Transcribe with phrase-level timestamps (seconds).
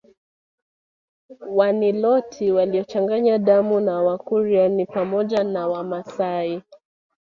[1.57, 6.63] Waniloti waliochanganya damu na Wakurya ni pamoja na Wamasai